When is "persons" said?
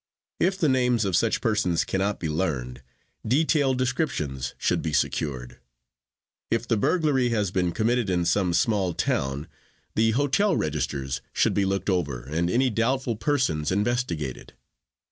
1.41-1.83, 13.15-13.71